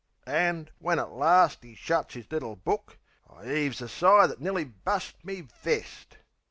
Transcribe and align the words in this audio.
An', 0.25 0.71
when 0.79 0.97
at 0.97 1.11
last 1.11 1.63
'e 1.63 1.75
shuts 1.75 2.15
'is 2.15 2.31
little 2.31 2.55
book, 2.55 2.97
I 3.29 3.45
'eaves 3.53 3.83
a 3.83 3.87
sigh 3.87 4.25
that 4.25 4.41
nearly 4.41 4.63
bust 4.63 5.23
me 5.23 5.41
vest. 5.41 6.17